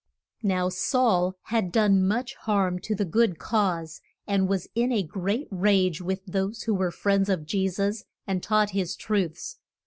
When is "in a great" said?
4.73-5.47